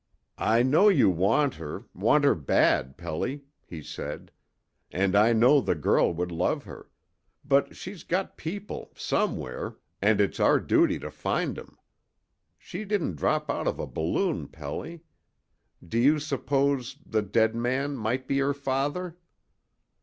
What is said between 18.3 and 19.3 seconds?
her father?"